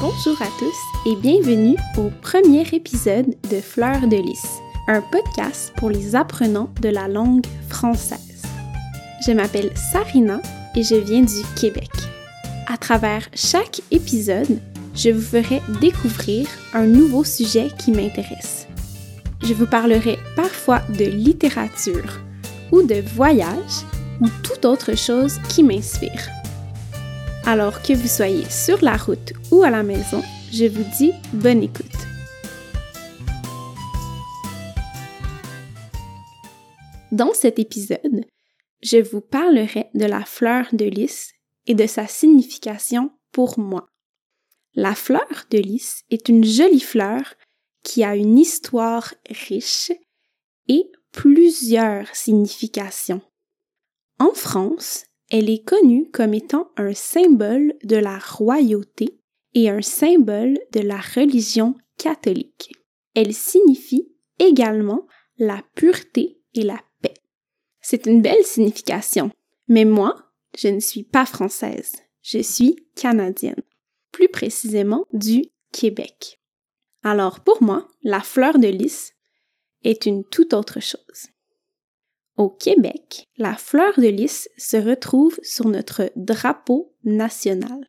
[0.00, 4.44] Bonjour à tous et bienvenue au premier épisode de Fleurs de lys,
[4.88, 8.42] un podcast pour les apprenants de la langue française.
[9.24, 10.40] Je m'appelle Sarina
[10.74, 11.90] et je viens du Québec.
[12.66, 14.60] À travers chaque épisode,
[14.96, 18.66] je vous ferai découvrir un nouveau sujet qui m'intéresse.
[19.42, 22.20] Je vous parlerai parfois de littérature
[22.72, 23.84] ou de voyage
[24.20, 26.43] ou toute autre chose qui m'inspire.
[27.46, 31.62] Alors que vous soyez sur la route ou à la maison, je vous dis bonne
[31.62, 31.84] écoute.
[37.12, 38.24] Dans cet épisode,
[38.82, 41.32] je vous parlerai de la fleur de lys
[41.66, 43.88] et de sa signification pour moi.
[44.74, 47.34] La fleur de lys est une jolie fleur
[47.82, 49.92] qui a une histoire riche
[50.68, 53.20] et plusieurs significations.
[54.18, 59.18] En France, elle est connue comme étant un symbole de la royauté
[59.54, 62.72] et un symbole de la religion catholique.
[63.14, 64.08] Elle signifie
[64.38, 65.06] également
[65.38, 67.14] la pureté et la paix.
[67.80, 69.30] C'est une belle signification,
[69.68, 70.16] mais moi,
[70.56, 73.62] je ne suis pas française, je suis canadienne,
[74.12, 76.40] plus précisément du Québec.
[77.02, 79.12] Alors pour moi, la fleur de lys
[79.82, 81.28] est une toute autre chose.
[82.36, 87.86] Au Québec, la fleur de lys se retrouve sur notre drapeau national.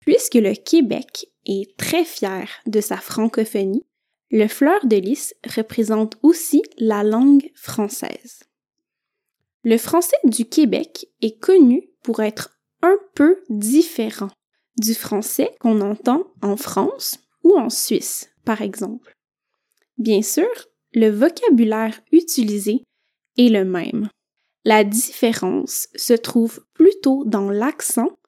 [0.00, 3.86] Puisque le Québec est très fier de sa francophonie,
[4.30, 8.40] le fleur de lys représente aussi la langue française.
[9.62, 14.30] Le français du Québec est connu pour être un peu différent
[14.78, 19.14] du français qu'on entend en France ou en Suisse, par exemple.
[19.98, 20.48] Bien sûr,
[20.92, 22.82] le vocabulaire utilisé
[23.36, 24.08] est le même.
[24.64, 28.18] La différence se trouve plutôt dans l'accent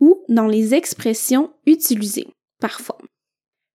[0.00, 2.28] ou dans les expressions utilisées,
[2.60, 2.98] parfois.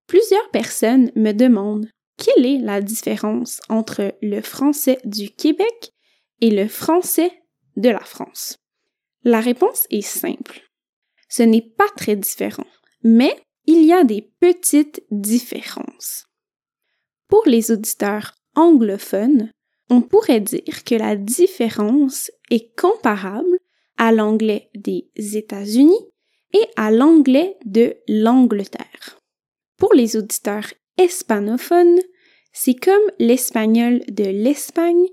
[0.08, 5.92] Plusieurs personnes me demandent quelle est la différence entre le français du Québec
[6.42, 7.32] et le français
[7.78, 8.58] de la France.
[9.24, 10.62] La réponse est simple.
[11.30, 12.68] Ce n'est pas très différent,
[13.04, 16.26] mais il y a des petites différences.
[17.30, 19.50] Pour les auditeurs anglophones,
[19.92, 23.60] on pourrait dire que la différence est comparable
[23.98, 26.00] à l'anglais des États-Unis
[26.54, 29.20] et à l'anglais de l'Angleterre.
[29.78, 32.00] Pour les auditeurs hispanophones,
[32.54, 35.08] c'est comme l'espagnol de l'Espagne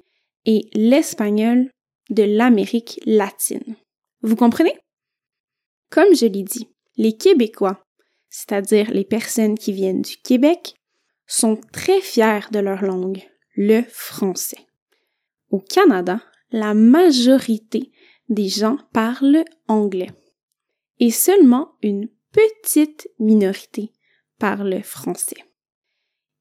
[0.46, 1.68] et l'espagnol
[2.10, 3.74] de l'Amérique latine.
[4.22, 4.78] Vous comprenez?
[5.90, 7.84] Comme je l'ai dit, les Québécois,
[8.30, 10.76] c'est-à-dire les personnes qui viennent du Québec,
[11.26, 14.67] sont très fiers de leur langue, le français.
[15.50, 16.20] Au Canada,
[16.50, 17.90] la majorité
[18.28, 20.10] des gens parlent anglais
[21.00, 23.92] et seulement une petite minorité
[24.38, 25.44] parle français.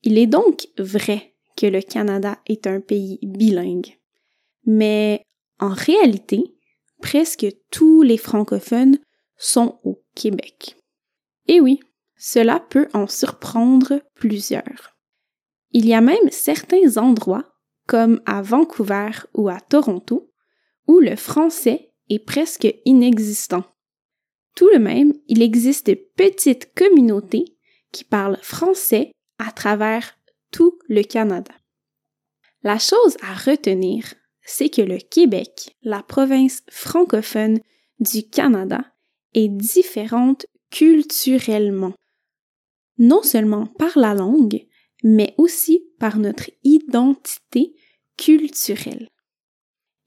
[0.04, 3.98] Il est donc vrai que le Canada est un pays bilingue,
[4.66, 5.24] mais
[5.60, 6.56] en réalité,
[7.02, 9.00] presque tous les francophones
[9.38, 10.76] sont au Québec.
[11.48, 11.80] Et oui,
[12.16, 14.98] cela peut en surprendre plusieurs.
[15.72, 17.57] Il y a même certains endroits
[17.88, 20.32] comme à Vancouver ou à Toronto,
[20.88, 23.64] où le français est presque inexistant.
[24.56, 27.58] Tout de même, il existe de petites communautés
[27.92, 30.18] qui parlent français à travers
[30.52, 31.54] tout le Canada.
[32.64, 37.60] La chose à retenir, c'est que le Québec, la province francophone
[38.00, 38.84] du Canada,
[39.34, 41.94] est différente culturellement,
[42.98, 44.66] non seulement par la langue,
[45.04, 47.76] mais aussi par notre identité
[48.18, 49.08] culturelle.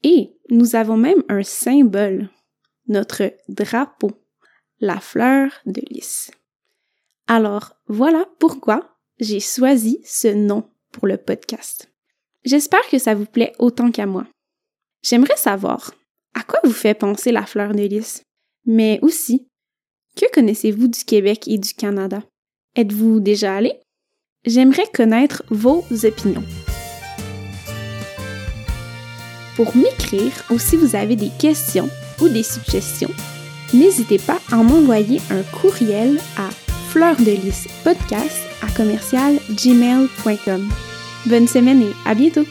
[0.03, 2.29] Et nous avons même un symbole,
[2.87, 4.11] notre drapeau,
[4.79, 6.31] la fleur de lys.
[7.27, 11.91] Alors voilà pourquoi j'ai choisi ce nom pour le podcast.
[12.43, 14.25] J'espère que ça vous plaît autant qu'à moi.
[15.03, 15.93] J'aimerais savoir
[16.33, 18.23] à quoi vous fait penser la fleur de lys,
[18.65, 19.47] mais aussi
[20.15, 22.23] que connaissez-vous du Québec et du Canada?
[22.75, 23.79] Êtes-vous déjà allé?
[24.45, 26.43] J'aimerais connaître vos opinions.
[29.55, 31.87] Pour m'écrire ou si vous avez des questions
[32.19, 33.11] ou des suggestions,
[33.71, 36.49] n'hésitez pas à m'envoyer un courriel à
[36.89, 40.69] fleurdelisspodcast à commercial gmail.com.
[41.27, 42.45] Bonne semaine et à bientôt!